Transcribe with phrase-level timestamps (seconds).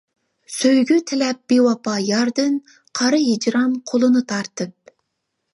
[0.53, 2.57] سۆيگۈ تىلەپ بىۋاپا ياردىن،
[3.01, 4.99] قارا ھىجران قولىنى تارتىپ.